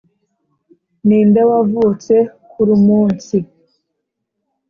ninde 1.07 1.41
wavutse 1.49 2.15
kurumunsi 2.51 3.37